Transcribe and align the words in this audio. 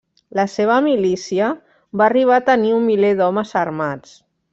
La 0.37 0.43
seva 0.51 0.77
milícia 0.85 1.49
va 2.01 2.07
arribar 2.07 2.39
a 2.41 2.45
tenir 2.51 2.73
un 2.79 2.83
miler 2.87 3.13
d'homes 3.21 3.53
armats. 3.63 4.17